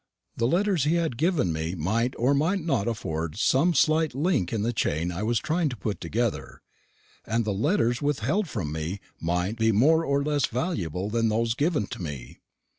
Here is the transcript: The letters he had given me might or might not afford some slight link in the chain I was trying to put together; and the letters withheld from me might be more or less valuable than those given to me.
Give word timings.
The 0.35 0.47
letters 0.47 0.85
he 0.85 0.95
had 0.95 1.15
given 1.15 1.53
me 1.53 1.75
might 1.75 2.15
or 2.17 2.33
might 2.33 2.61
not 2.65 2.87
afford 2.87 3.37
some 3.37 3.75
slight 3.75 4.15
link 4.15 4.51
in 4.51 4.63
the 4.63 4.73
chain 4.73 5.11
I 5.11 5.21
was 5.21 5.37
trying 5.37 5.69
to 5.69 5.77
put 5.77 6.01
together; 6.01 6.63
and 7.23 7.45
the 7.45 7.53
letters 7.53 8.01
withheld 8.01 8.49
from 8.49 8.71
me 8.71 8.99
might 9.19 9.59
be 9.59 9.71
more 9.71 10.03
or 10.03 10.23
less 10.23 10.47
valuable 10.47 11.11
than 11.11 11.29
those 11.29 11.53
given 11.53 11.85
to 11.85 12.01
me. 12.01 12.39